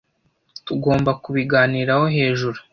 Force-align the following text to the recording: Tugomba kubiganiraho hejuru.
Tugomba 0.65 1.11
kubiganiraho 1.23 2.05
hejuru. 2.15 2.59